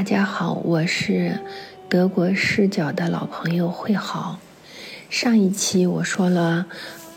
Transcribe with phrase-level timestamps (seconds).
[0.00, 1.40] 大家好，我是
[1.90, 4.38] 德国视角的老朋友会好。
[5.10, 6.64] 上一期我说了，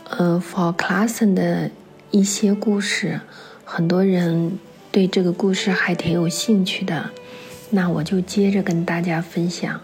[0.09, 1.71] 呃 f o r c l a s s 的
[2.11, 3.21] 一些故事，
[3.64, 4.59] 很多人
[4.91, 7.11] 对这个故事还挺有兴趣的。
[7.70, 9.79] 那我就接着跟大家分享，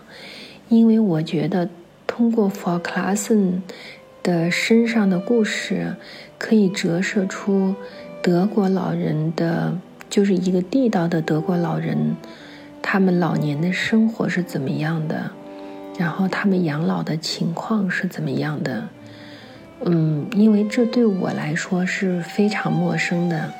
[0.67, 1.69] 因为我觉得
[2.05, 3.61] 通过 f o r c l a s s
[4.21, 5.95] 的身上的故事，
[6.37, 7.73] 可以折射出
[8.21, 9.77] 德国老人的，
[10.09, 12.17] 就是一个地道的德国老人。
[12.91, 15.29] 他们老年的生活是怎么样的？
[15.99, 18.89] 然后他们养老的情况是怎么样的？
[19.85, 23.53] 嗯，因为这对我来说是非常陌生的。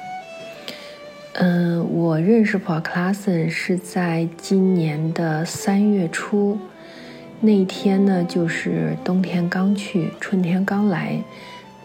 [1.34, 6.58] 嗯，我认识 Paul Klassen 是在今年的三月初，
[7.40, 11.22] 那天呢就是冬天刚去，春天刚来，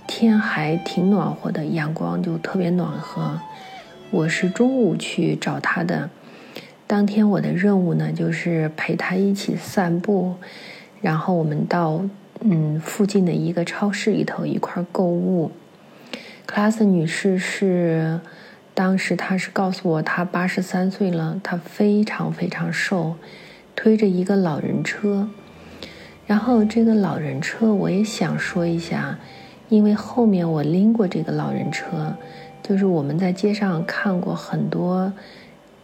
[0.07, 3.39] 天还挺暖和的，阳光就特别暖和。
[4.11, 6.09] 我是中午去找他的。
[6.95, 10.37] 当天我的任务呢，就是陪他一起散步，
[11.01, 12.01] 然后我们到
[12.39, 15.51] 嗯附近的一个超市里头一块购物。
[16.47, 18.21] 克拉斯女士是
[18.75, 23.17] 当时她是告诉我她八十三岁了，她非常非常瘦，
[23.75, 25.29] 推着一个老人车。
[26.29, 29.19] 然后这个老人车我也想说一下，
[29.69, 32.15] 因为后面我拎过这个老人车，
[32.63, 35.13] 就是我们在街上看过很多。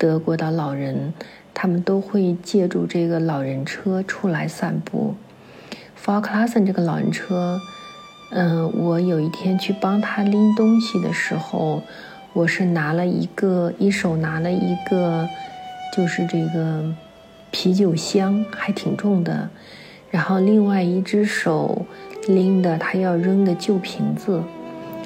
[0.01, 1.13] 德国的老人，
[1.53, 5.15] 他们都会借助这个老人车出来散步。
[5.95, 7.61] f o r c l a s s e n 这个老人车，
[8.31, 11.83] 嗯，我有一天去帮他拎东西的时候，
[12.33, 15.29] 我是拿了一个，一手拿了一个，
[15.95, 16.83] 就是这个
[17.51, 19.51] 啤酒箱，还挺重的，
[20.11, 21.85] 然后另外一只手
[22.27, 24.43] 拎的他要扔的旧瓶子，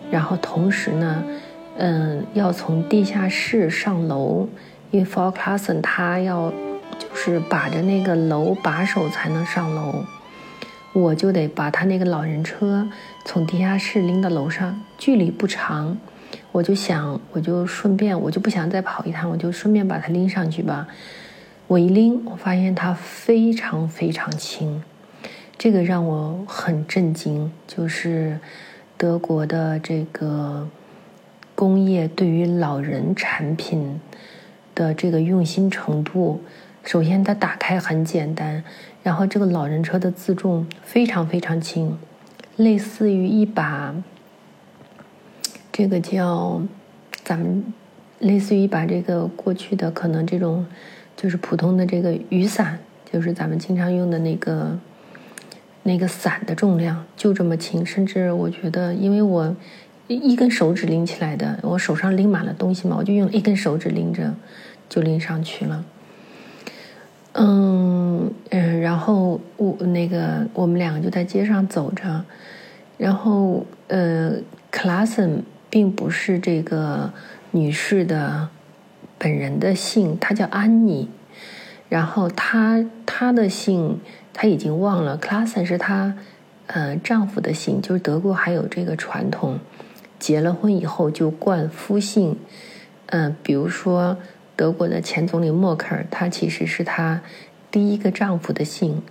[0.08, 1.24] 然后同时呢，
[1.78, 4.48] 嗯，要从地下室上楼。
[4.94, 6.52] 因为 For Classen 他要
[7.00, 10.04] 就是把着那个楼把手才能上楼，
[10.92, 12.88] 我就得把他那个老人车
[13.24, 15.98] 从地下室拎到楼上，距离不长，
[16.52, 20.86] 我就想我就顺便我就不想再跑一趟，我就顺便把他拎上去吧。
[21.66, 24.80] 我一拎，我发现它非常非常轻，
[25.58, 28.38] 这个让我很震惊，就是
[28.96, 30.68] 德国的这个
[31.56, 33.98] 工业对于老人产品。
[34.74, 36.40] 的这个用心程度，
[36.82, 38.62] 首先它打开很简单，
[39.02, 41.96] 然后这个老人车的自重非常非常轻，
[42.56, 43.94] 类似于一把
[45.72, 46.62] 这个叫
[47.22, 47.64] 咱们
[48.18, 50.66] 类似于一把这个过去的可能这种
[51.16, 52.78] 就是普通的这个雨伞，
[53.10, 54.78] 就是咱们经常用的那个
[55.82, 59.54] 那个伞的重量就这么轻，甚至我觉得，因为我
[60.08, 64.34] 一根手指拎起来的，我手上拎满了东西嘛，我就用一根手指拎着。
[64.86, 65.84] 就拎上去了，
[67.32, 72.22] 嗯嗯，然后我那个我们两个就在街上走着，
[72.98, 74.34] 然后呃，
[74.70, 77.10] 克拉森并不是这个
[77.50, 78.50] 女士的
[79.18, 81.08] 本人的姓，她叫安妮，
[81.88, 83.98] 然后她她的姓
[84.34, 86.14] 她已经忘了，克拉森是她
[86.66, 89.58] 呃丈夫的姓，就是德国还有这个传统，
[90.18, 92.36] 结了婚以后就冠夫姓，
[93.06, 94.16] 嗯，比如说。
[94.56, 97.20] 德国的前总理默克尔，他其实是他
[97.72, 99.02] 第一个丈夫的姓，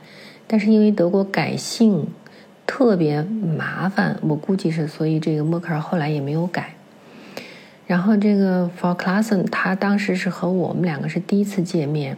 [0.47, 2.07] 但是因为德国改姓
[2.65, 6.75] 特别麻烦，我估计是，所以这个默克尔后来也没有改。
[7.85, 12.15] 然后这个 For Klassen，他当时是和我们两个是第一次见面，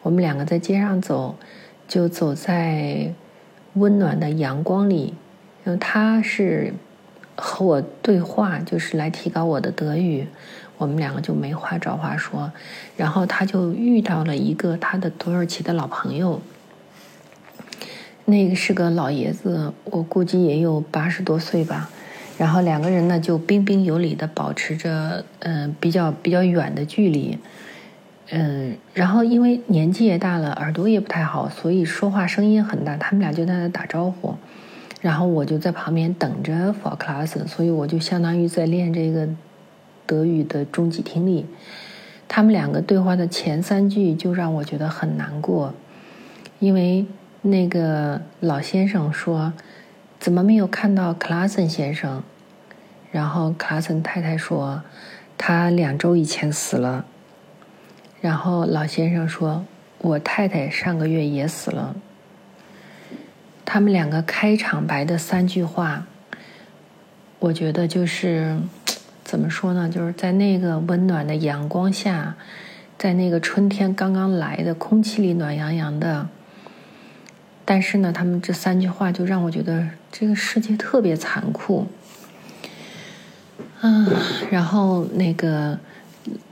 [0.00, 1.36] 我们两个在街上走，
[1.86, 3.12] 就走在
[3.74, 5.12] 温暖的阳光里，
[5.66, 6.72] 因为他是
[7.36, 10.26] 和我对话，就是来提高我的德语。
[10.76, 12.50] 我们两个就没话找话说，
[12.96, 16.42] 然后他就遇到了一个他的土耳其的老朋友，
[18.24, 21.88] 那个是个老爷子，我估计也有八十多岁吧。
[22.36, 27.38] 然后两个人呢就彬彬有礼的保持着嗯比较比较远的距离，
[28.30, 32.96] 嗯，然后因为年纪也大了，耳朵也不太好，所以说话声音很大。
[32.96, 34.34] 他们俩就在那打招呼，
[35.04, 39.28] 然后我就在旁边等着 for class，所以我就相当于在练这个。
[40.06, 41.46] 德语的中级听力，
[42.28, 45.72] 他们两个对话的前三句就让我觉得很难过，
[46.58, 47.06] 因为
[47.40, 49.54] 那个老先生说
[50.20, 52.22] ：“怎么没有看到克拉森先生？”
[53.10, 54.82] 然后克拉森太太说
[55.38, 57.06] ：“他两周以前死了。”
[58.20, 59.64] 然后老先生说
[60.02, 61.96] ：“我太太上个月也死了。”
[63.64, 66.06] 他们两个开场白的三句话，
[67.38, 68.60] 我觉得就是。
[69.24, 69.88] 怎么说呢？
[69.88, 72.36] 就是在那个温暖的阳光下，
[72.98, 76.28] 在那个春天刚刚来的空气里暖洋洋的。
[77.64, 81.86] 但是呢，他们这三句话就让我觉得这个世界特别残酷。
[83.80, 84.06] 嗯，
[84.50, 85.78] 然后那个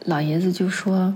[0.07, 1.15] 老爷子就说：“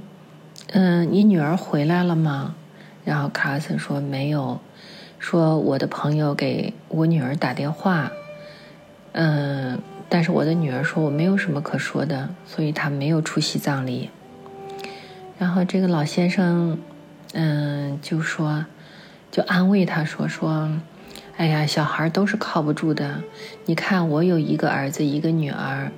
[0.73, 2.55] 嗯，你女儿回来了吗？”
[3.03, 4.61] 然后卡森说：“没有。”
[5.19, 8.13] 说我的朋友给我女儿打电话，
[9.13, 14.11] 嗯，但是我的女儿说我没有什么可说的，所以她没有出席葬礼。
[15.39, 16.79] 然后这个老先生，
[17.33, 18.67] 嗯，就说。
[19.29, 20.71] 就安慰他说：“说，
[21.37, 23.21] 哎呀，小孩都是靠不住的。
[23.67, 25.93] 你看，我有一个儿子，一个女儿。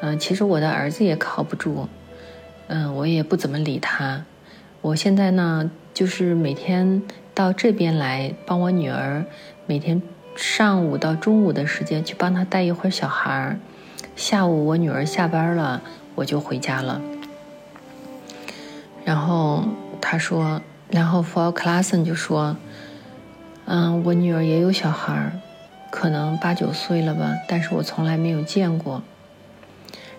[0.00, 1.88] 嗯，其实我的儿子也靠不住。
[2.68, 4.24] 嗯，我也不怎么理他。
[4.80, 7.02] 我现在呢，就是每天
[7.34, 9.24] 到这边来帮我女儿，
[9.66, 10.00] 每天
[10.36, 13.58] 上午到中午的时间去帮她带一会儿小孩。
[14.14, 15.82] 下午我女儿下班了，
[16.14, 17.00] 我就回家了。
[19.04, 19.64] 然后
[20.00, 22.56] 他说。”然后 f o r c l a s s e n 就说
[23.64, 25.32] ：“嗯，我女儿也有小孩
[25.90, 29.02] 可能八九岁了吧，但是我从来没有见过。”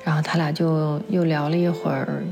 [0.03, 2.23] 然后他俩就又聊了一会儿，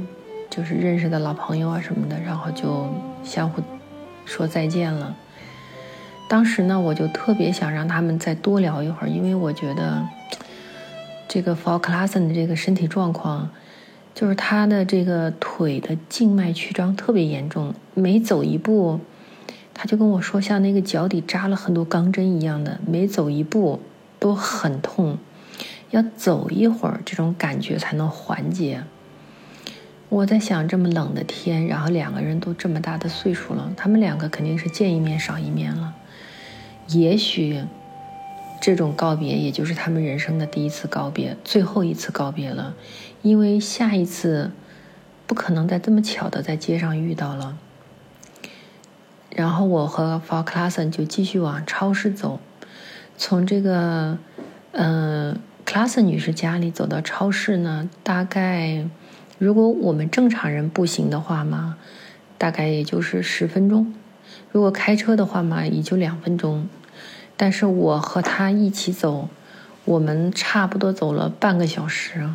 [0.50, 2.90] 就是认识的老朋友啊什么的，然后就
[3.24, 3.62] 相互
[4.26, 5.16] 说再见了。
[6.30, 10.08] 当时呢，我就特别想让他们再多聊一会儿，因为我觉得
[11.28, 13.50] 这个 f o r c l a s s e n 的这个身体状况。
[14.16, 19.00] 就是他的这个腿的静脉曲张特别严重，每走一步，
[19.74, 23.80] 他就跟我说像那个脚底扎了很多钢针一样的，每走一步
[24.20, 25.18] 都很痛，
[25.90, 28.84] 要走一会儿这种感觉才能缓解。
[30.14, 35.96] 我在想，这么冷的天，然后两个人都这么大的岁数了，他们两个肯定是见一面少一面了，
[36.90, 37.64] 也许。
[38.62, 42.74] 这种告别，也就是他们人生的第一次告别，最后一次告别了，
[43.22, 44.52] 因为下一次
[45.28, 47.58] 不可能再这么巧的在街上遇到了。
[49.30, 52.40] 然后我和 f o r c l a s s e n 就继续往超市走，
[53.18, 54.18] 从这个
[54.72, 58.88] 嗯 c l a s s e n 女士家里走到超市呢，大概
[59.40, 61.78] 如果我们正常人步行的话嘛，
[62.38, 63.94] 大概也就是十分钟；
[64.52, 66.68] 如果开车的话嘛，也就两分钟。
[67.36, 69.28] 但是我和他一起走，
[69.86, 72.30] 我们差不多走了半个小时。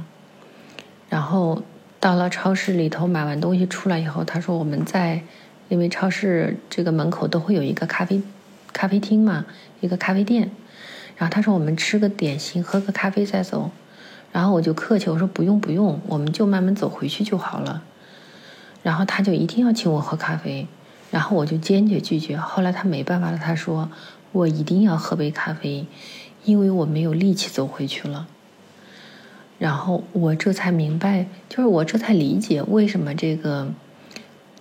[1.08, 1.62] 然后
[2.00, 5.22] 到了超市里头买完东西出来以后，他说我们在，
[5.68, 8.20] 因为超市这个门口都会有一个咖啡
[8.72, 9.46] 咖啡厅嘛，
[9.80, 10.50] 一个咖啡店。
[11.16, 13.70] 然后他说我们吃个点心，喝个咖啡再走。
[14.32, 17.82] 然后我就客气我说不用不用，我们就慢慢走回去就好了。
[18.82, 20.66] 然后他就一定要请我喝咖啡，
[21.10, 22.36] 然后我就坚决拒绝。
[22.36, 23.90] 后来他没办法了，他说。
[24.30, 25.86] 我一定要喝杯咖啡，
[26.44, 28.28] 因为我没有力气走回去了。
[29.58, 33.72] 然后我这才明白，就是我这才理解为什么这个、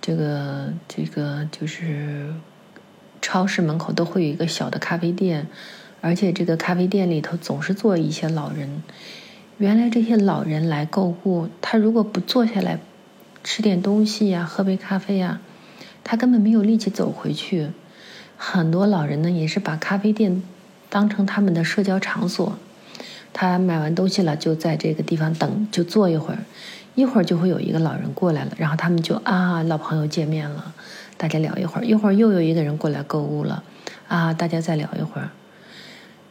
[0.00, 2.32] 这个、这个就是
[3.20, 5.46] 超市门口都会有一个小的咖啡店，
[6.00, 8.82] 而且这个咖啡店里头总是坐一些老人。
[9.58, 12.78] 原来这些老人来购物，他如果不坐下来
[13.42, 15.40] 吃点东西呀、喝杯咖啡呀，
[16.04, 17.70] 他根本没有力气走回去。
[18.36, 20.44] 很多老人呢，也是把咖啡店
[20.88, 22.56] 当成他们的社交场所。
[23.32, 26.38] 他买完东西了，就在这个地方等，就坐一会儿，
[26.94, 30.72] 一会儿就会有一个老人过来了，然后他们就啊，老朋友见面了，
[31.16, 33.64] 大家聊一会儿，一会儿又有一个人过来购物了，
[34.06, 35.30] 啊，大家再聊一会儿。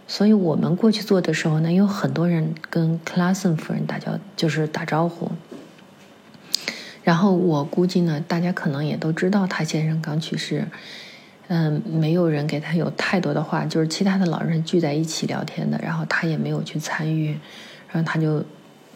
[0.07, 5.29] 所以我们过去做的时候呢，有很多人跟克拉森夫人打交，就是打招呼。
[7.03, 10.67] 然后我估计呢，大家可能也都知道，他先生刚去世。
[11.49, 17.39] 嗯，没有人给他有太多的话，就是其他的老人聚在一起聊天的，然后他也没有去参与，
[17.89, 18.43] 然后他就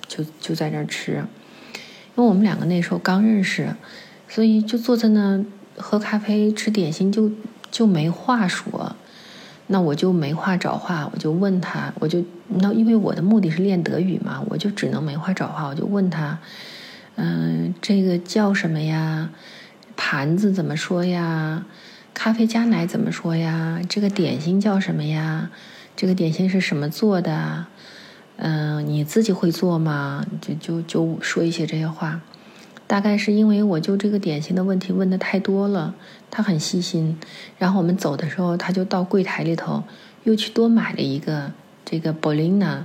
[0.06, 3.74] 就就在那儿吃，因为我们两个那时候刚认识，
[4.28, 5.42] 所以就坐在那
[5.78, 7.32] 喝咖啡吃点心，就
[7.72, 8.94] 就没话说，
[9.72, 16.38] 那我就没话找话，我就问他，我就那因为我的目的是练德语嘛，我就只能没话找话，我就问他，
[17.16, 19.30] 嗯，这个叫什么呀？
[19.96, 21.66] 盘子怎么说呀？
[22.14, 23.80] 咖啡加奶怎么说呀？
[23.88, 25.50] 这个点心叫什么呀？
[25.96, 27.66] 这个点心是什么做的？
[28.36, 30.26] 嗯，你自己会做吗？
[30.42, 32.20] 就就就说一些这些话。
[32.92, 35.96] 大概是因为我就这个点心的问题问的太多了，
[36.30, 37.18] 他很细心。
[37.58, 39.82] 然后我们走的时候，他就到柜台里头
[40.26, 41.54] 又去多买了一个
[41.86, 42.84] 这个 Berliner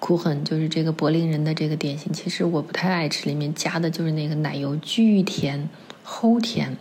[0.00, 2.10] Kuchen，就是这个柏林人的这个点心。
[2.10, 5.68] 其实我不太爱吃，里面加的就是那个奶油，巨甜，
[6.06, 6.78] 齁甜。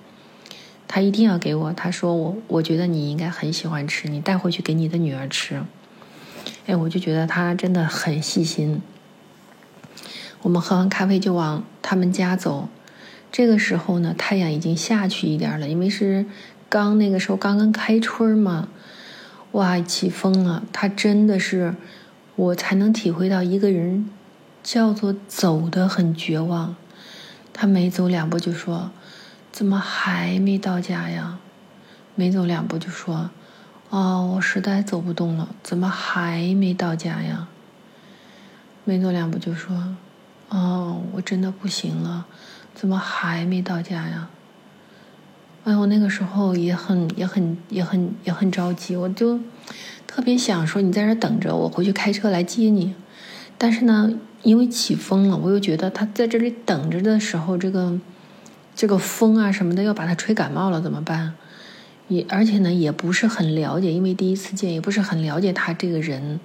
[0.88, 5.62] 他一定要给我，他说我，我觉得你应该很喜欢吃，你带回去给你的女儿吃。
[6.68, 8.82] 哎，我就觉得他真的很细心。
[10.44, 12.68] 我们喝完咖啡就往他们家走，
[13.32, 16.26] 这个时候呢，太阳已经下去一点了，因为是
[16.68, 18.68] 刚那个时候刚刚开春嘛，
[19.54, 20.62] 哇，起风了。
[20.74, 21.76] 他真的是，
[22.36, 24.10] 我才能体会到一个人
[24.62, 26.76] 叫做走的很绝望。
[27.54, 28.92] 他没走两步就说
[29.54, 31.40] ：“怎么还没到家呀？”
[32.16, 33.30] 没走两步就说
[33.90, 37.48] ：“哦，我实在走不动了，怎么还没到家呀？”
[38.84, 39.96] 没走两步就说
[40.54, 42.28] ：“哦，我真的不行了，
[42.76, 44.30] 怎么还没到家呀？”
[45.66, 49.40] 哎我，那个时候也很、也很、也很、也很着急，我就
[50.06, 52.94] 特别想说：“你在这等着，我回去开车来接你。”
[53.58, 54.12] 但是呢，
[54.44, 58.00] 因为起风了，我又觉得他在这里等着的时候，这个
[58.76, 61.34] 这个风啊什么的要把他吹感冒了怎么办？
[62.10, 66.40] 也而且呢，也不是很了解，因为第一次见，也不是很了解他这个人。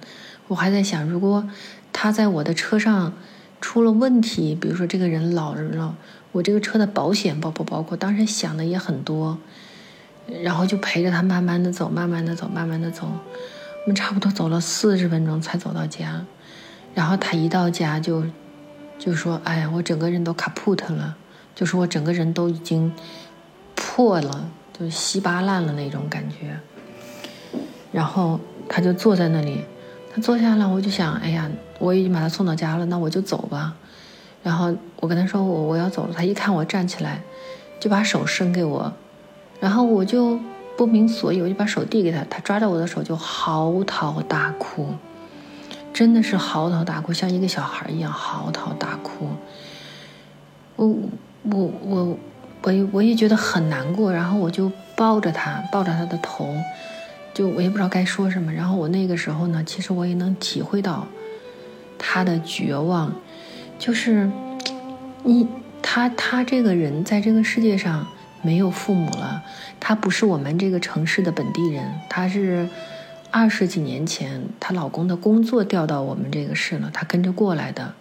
[0.47, 1.47] 我还在想，如果
[1.91, 3.13] 他在我的车上
[3.61, 5.95] 出了问题，比如说这个人老人了，
[6.31, 7.97] 我这个车的保险包不包括？
[7.97, 9.37] 当时想的也很多，
[10.43, 13.07] 然后就陪着他慢慢的走，慢慢的走，慢慢的走。
[13.07, 16.25] 我们差不多走了四十分钟才走到家。
[16.93, 18.23] 然后他一到家就，
[18.97, 21.15] 就说：“哎呀，我整个人都卡 put 了，
[21.55, 22.93] 就是我整个人都已经
[23.75, 26.59] 破了，就稀巴烂了那种感觉。”
[27.91, 29.63] 然后他就坐在那里，
[30.13, 33.75] 他坐下了，我就想：“哎呀，我已经把他送到家了，那我就走吧。”
[34.41, 37.21] 然后我跟他说：“我我要走了。”他一看我站起来，
[37.79, 38.91] 就把手伸给我，
[39.59, 40.39] 然后我就
[40.77, 44.87] 不明所以，我就把手递给他，他抓着我的手就嚎啕大哭。
[45.91, 49.27] 真的是嚎啕大哭，像一个小孩一样嚎啕大哭。
[50.75, 50.87] 我
[51.43, 52.17] 我我
[52.61, 56.47] 我我也觉得很难过，然后我就抱着他，抱着他的头，
[57.39, 58.51] 就我也不知道该说什么。
[58.51, 61.07] 然后我那个时候呢，其实我也能体会到
[61.97, 63.15] 他的绝望，
[63.79, 64.29] 就是
[65.23, 65.47] 你
[65.81, 68.05] 他他这个人在这个世界上
[68.41, 69.41] 没有父母了，
[69.79, 72.67] 他不是我们这个城市的本地人，他是。
[73.31, 77.93] 二十几年前，她老公的工作调到我们这个市了，她跟着过来的。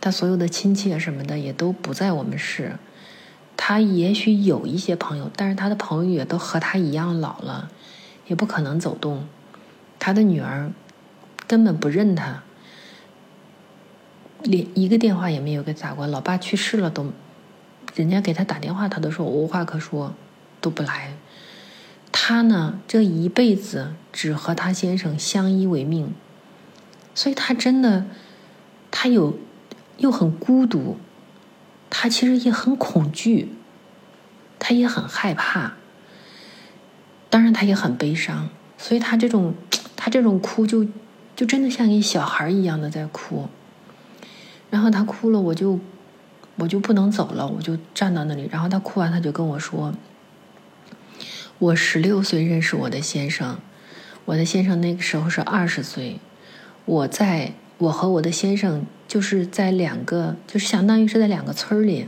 [0.00, 2.72] 她所有的亲戚啊什么的也都不在我们市。
[3.56, 7.70] 她也许有一些朋友，但是她的朋友也都和她一样老了，
[8.28, 9.26] 也不可能走动。
[9.98, 10.70] 他的女儿
[11.46, 12.42] 根本不认他，
[14.42, 16.06] 连一个电话也没有给打过。
[16.06, 17.12] 老爸去世了，都
[17.96, 20.14] 人家给他打电话，他都说无话可说，
[20.60, 21.14] 都不来。
[22.12, 26.14] 他呢，这一辈子只和她先生相依为命，
[27.14, 28.06] 所以他真的，
[28.90, 29.38] 他有
[29.98, 30.96] 又很孤独，
[31.90, 33.52] 他其实也很恐惧，
[34.58, 35.74] 他也很害怕，
[37.30, 39.54] 当然他也很悲伤，所以他这种
[39.96, 40.86] 他这种哭就
[41.36, 43.48] 就真的像一小孩一样的在哭，
[44.70, 45.78] 然后他哭了，我就
[46.56, 49.92] 我就不能走了，我就站到那里，然后他哭完，他就跟我说。
[51.58, 53.58] 我十六岁认识我的先生，
[54.24, 56.20] 我的先生那个时候是二十岁。
[56.84, 62.06] 我在我和我的先生就是在两个，就是相当于是在两个村里，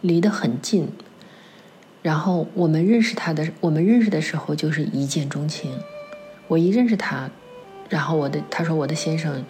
[0.00, 0.92] 离得很近。
[2.02, 5.78] 然后我们认识他的，我们认识的时候就是一见钟情。
[6.48, 7.30] 我一认识他，
[7.88, 9.44] 然后我的他说我的先生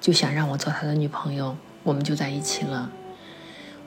[0.00, 2.90] 就想让我做他的女朋友，我们就在一起了。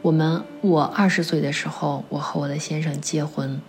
[0.01, 3.61] 我们我二十岁的时候，我和我的先生结婚。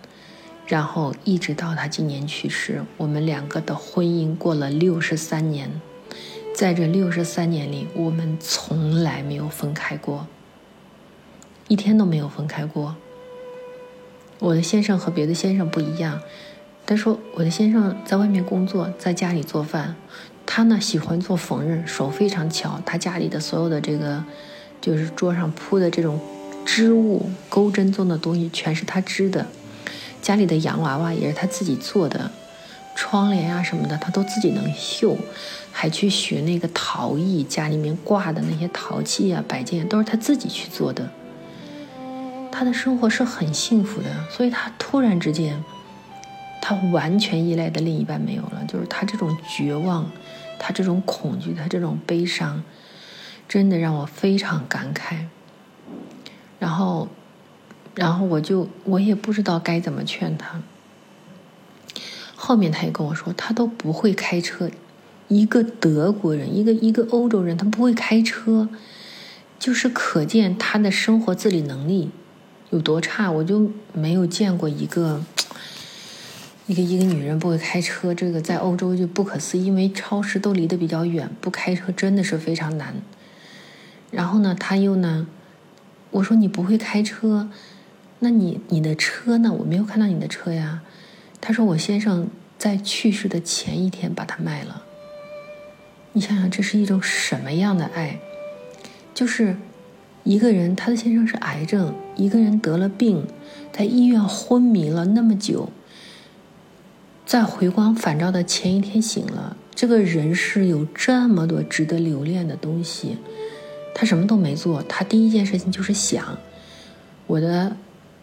[0.67, 5.79] 然后一直到他今年去世，我们两个的婚姻过了六十三年，
[6.55, 10.25] 在这六十三年里，我们从来没有分开过，
[11.67, 12.95] 一天都没有分开过。
[14.39, 16.19] 我的先生和别的先生不一样，
[16.85, 19.95] 他说我的先生在外面工作，在家里做饭，
[20.45, 24.23] 他呢喜欢做缝纫，手非常巧，他家里的所有的这个，
[24.81, 26.19] 就是桌上铺的这种
[26.65, 29.47] 织物、钩针做的东西，全是他织的。
[30.21, 32.29] 家里的洋娃娃也是他自己做的，
[32.95, 35.17] 窗帘啊什么的他都自己能绣，
[35.71, 41.09] 还去学那个陶艺，家里面挂的那些陶器啊摆件都是他自己去做的。
[42.55, 45.63] 他的生活是很幸福的，所以他突然之间，
[46.61, 50.09] 他完全依赖的另一半没有了，就是他这种绝望，
[50.57, 52.63] 他这种恐惧，他这种悲伤，
[53.47, 55.25] 真的让我非常感慨。
[56.59, 57.07] 然后。
[57.97, 60.61] 然后我就我也不知道该怎么劝他。
[62.35, 64.69] 后面他也跟我说，他都不会开车，
[65.29, 68.67] 一个德国人，一个一个欧洲人，他不会开车，
[69.57, 72.11] 就是可见他的生活自理能力
[72.69, 73.31] 有多差。
[73.31, 75.23] 我就没有见过一个
[76.67, 82.95] 一个一个女人不会开车，这个在欧洲就不可思议，因为超市都离得比较远，不开车真的是非常难。
[84.11, 85.27] 然后呢，他又呢。
[86.11, 87.49] 我说你不会开车，
[88.19, 89.51] 那你你的车呢？
[89.51, 90.81] 我没有看到你的车呀。
[91.41, 94.83] 他说我先生在去世的前一天把它卖了。
[96.13, 98.17] 你想想，这是一种什么样的爱？
[99.13, 99.57] 就是
[100.23, 103.25] 一个人，他的先生是癌症，一个人得了病，
[103.71, 105.69] 在医院昏迷了那么久，
[107.25, 109.57] 在回光返照的前一天醒了。
[109.73, 113.17] 这个人是有这么多值得留恋的东西，
[113.93, 116.37] 他什么都没做，他第一件事情就是想，
[117.27, 117.75] 我的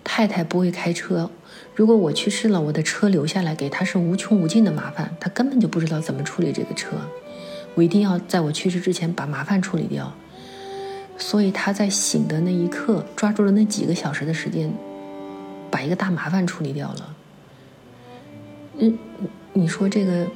[0.02, 1.30] 太太不会开车，
[1.74, 6.96] 如果我去世了，我的车留下来给他是无穷无尽的麻烦，他根本就不知道怎么处理这个车。
[7.74, 10.14] 我一定要在我去世之前把麻烦处理掉，
[11.18, 14.72] 所以他在醒的那一刻，抓住了那几个小时的时间，
[15.70, 17.16] 把一个大麻烦处理掉了。
[18.78, 18.98] 嗯，
[19.52, 20.26] 你说这个，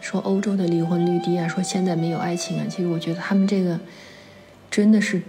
[0.00, 3.78] 说欧洲的离婚率低啊，说现在没有爱情啊，其实我觉得他们这个
[4.70, 5.22] 真的是，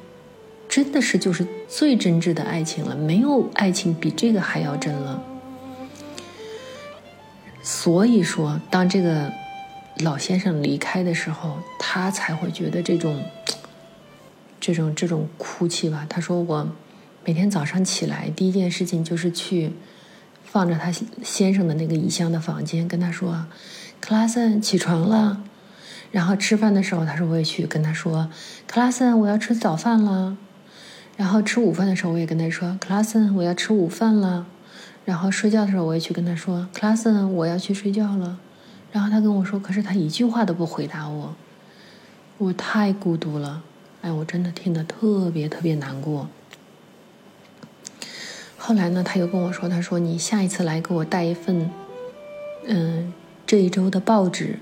[0.70, 5.22] 真的是就是最真挚的爱情了，没有爱情比这个还要真了。
[7.62, 9.32] 所以说，当这个。
[10.04, 13.22] 老先生离开的时候，他才会觉得这种、
[14.62, 16.06] 这种、这种哭泣吧。
[16.08, 16.72] 他说：“我
[17.26, 19.74] 每天早上起来，第一件事情就是去
[20.46, 20.90] 放着他
[21.24, 23.48] 先生的那个遗像的房间，跟他说
[24.00, 25.44] ：‘克拉森，起床了。’
[26.12, 28.30] 然后吃饭的时候，他说我也去跟他说
[28.68, 30.38] ：‘克拉森，我要吃早饭了。’
[31.18, 34.46] 然后吃午饭的时候，我也跟他说：‘克拉森，我要吃午饭了。’
[35.04, 38.38] 然后睡觉的时候，我也去跟他说：‘克拉森，我要去睡觉了。’”
[38.94, 41.36] 然后他跟我说：“可是他一句话都不回答我，
[42.38, 43.64] 我太孤独了。
[44.02, 46.28] 哎，我真的听得特别特别难过。”
[48.58, 51.70] 后来呢，他又跟我说：“他说你下一次来给我带一份，
[52.66, 53.14] 嗯，
[53.46, 54.60] 这一周的报纸。”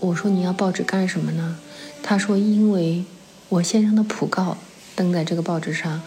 [0.00, 1.58] 我说：“你要报纸干什么呢？”
[2.02, 3.04] 他说：“因为
[3.48, 4.56] 我先生的讣告
[4.94, 6.00] 登在这个报纸上，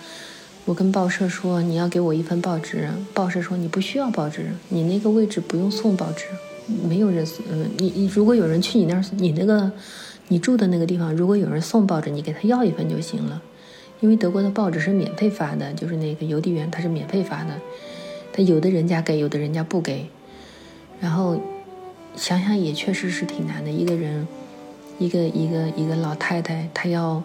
[0.66, 6.26] 我跟报社说你要给我一份报纸，报社说你不需要报纸，你那个位置不用送报纸。”
[6.88, 9.70] 没有人，嗯，你你如果有人去你那儿，你那个
[10.30, 13.42] 你住的那个地方，如果有人送报纸，你给他要一份就行了，
[14.00, 17.60] 因为德国的报纸是免费发的，就是那个邮递员他是免费发的，
[18.32, 20.08] 他有的人家给，有的人家不给。
[21.00, 21.40] 然后
[22.16, 24.28] 想想也确实是挺难的，一个人，
[24.98, 27.22] 一个一个一个老太太，她要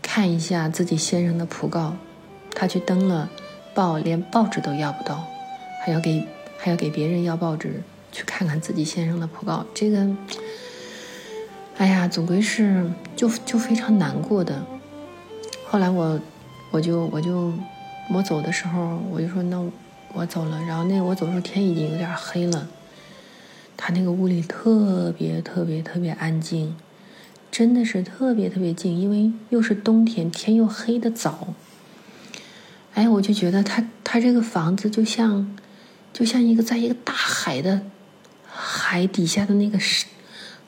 [0.00, 1.96] 看一下自己先生的讣告，
[2.54, 3.28] 她去登了
[3.74, 5.26] 报，连报纸都要不到，
[5.84, 6.22] 还要给
[6.56, 7.82] 还要给别人要报纸。
[8.12, 9.98] 去看看自己先生的讣告，这个，
[11.78, 14.64] 哎呀，总归是就就非常难过的。
[15.66, 16.18] 后来我，
[16.70, 17.52] 我就我就
[18.10, 19.62] 我走的时候，我就说那
[20.14, 20.60] 我走了。
[20.62, 22.66] 然后那我走的时候天已经有点黑了，
[23.76, 26.74] 他那个屋里特别特别特别安静，
[27.50, 31.48] 真的是特别特别静，因为又是冬天，天又黑的早。
[32.94, 35.54] 哎，我就觉得他他这个房子就像
[36.14, 37.82] 就像一个在一个大海的。
[38.58, 39.78] 海底下的那个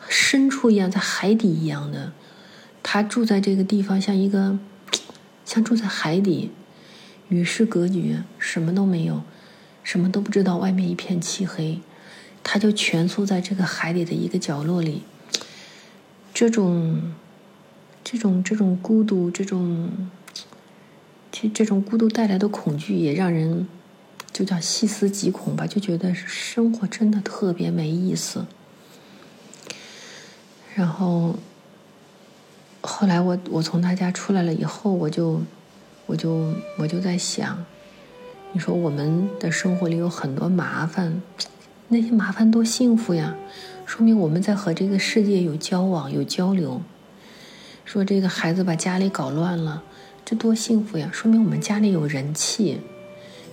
[0.09, 2.13] 深处一样，在海底一样的，
[2.83, 4.59] 他住在这个地方，像一个
[5.45, 6.51] 像住在海底，
[7.29, 9.23] 与世隔绝，什么都没有，
[9.83, 11.81] 什么都不知道，外面一片漆黑，
[12.43, 15.03] 他就蜷缩在这个海里的一个角落里。
[16.33, 17.13] 这种
[18.03, 20.09] 这种这种孤独，这种
[21.31, 23.69] 这这种孤独带来的恐惧，也让人。
[24.31, 28.47] 就叫细思极恐吧，就觉得生活真的特别没意思。
[30.79, 31.35] 然后
[32.81, 35.41] 后来我我从他家出来了以后，我就
[36.07, 37.65] 我就我就在想，
[38.53, 41.21] 你说我们的生活里有很多麻烦，
[41.89, 43.35] 那些麻烦多幸福呀！
[43.87, 46.81] 说明我们在和这个世界有交往有交流。
[47.85, 49.83] 说这个孩子把家里搞乱了，
[50.25, 51.11] 这多幸福呀！
[51.13, 52.75] 说明我们家里有人气。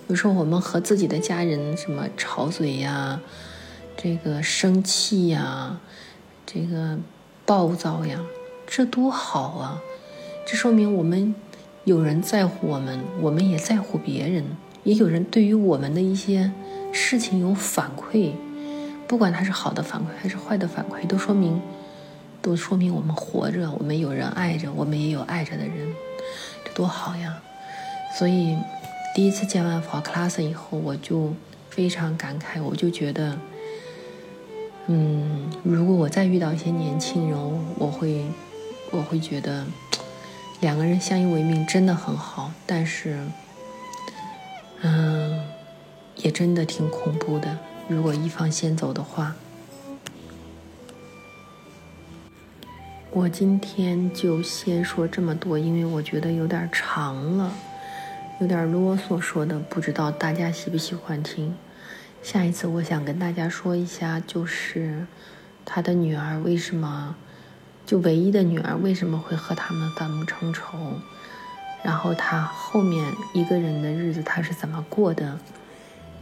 [0.08, 3.20] 比如说，我们和自己的家人什么吵嘴呀，
[3.98, 5.80] 这个生气呀，
[6.46, 7.00] 这个
[7.46, 8.20] 暴躁呀，
[8.66, 9.82] 这多好啊！
[10.46, 11.36] 这说明我们
[11.84, 14.44] 有人在乎我们，我们也在乎别人，
[14.84, 16.52] 也有人对于我们的一些
[16.92, 18.32] 事情有反馈，
[19.08, 21.62] 不管他是好的反馈还是坏的反馈，都说明，
[22.42, 25.94] 都说明我们活着，我们有人爱着，我们也有爱着的人，
[26.64, 27.42] 这多好呀！
[28.18, 28.58] 所以。
[29.16, 31.34] 第一次见完 For Class 以后，我就
[31.70, 33.38] 非常感慨，我就觉得，
[34.88, 37.39] 嗯，如果我再遇到一些年轻人，
[37.80, 38.26] 我会，
[38.91, 39.65] 我会觉得
[40.62, 43.17] 两个人相依为命真的很好，但是，
[44.82, 45.43] 嗯，
[46.17, 47.58] 也真的挺恐怖的。
[47.88, 49.36] 如果一方先走的话，
[53.12, 57.52] 我今天就先说这么多，因为我觉得有点长了。
[58.41, 61.56] 有点啰嗦说的，不知道大家喜不喜欢听。
[62.26, 65.06] 下一次我想跟大家说一下，就是
[65.64, 67.16] 他的女儿为什么，
[67.86, 70.76] 就唯一的女儿为什么会和他们反目成仇，
[71.84, 75.38] 然后他后面一个人的日子他是怎么过的，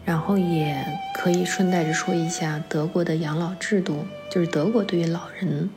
[0.03, 0.85] 然后也
[1.15, 5.69] 可以顺带着说一下德国的养老制度，就是德国对于老人，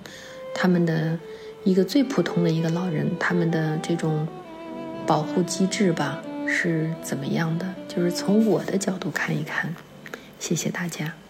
[0.52, 1.16] 他们的
[1.62, 4.26] 一个最普通的一个老人，他们的这种。
[5.06, 7.74] 保护机制吧是怎么样的？
[7.86, 9.72] 就是从我的角度看一看，
[10.46, 11.25] 谢谢大家。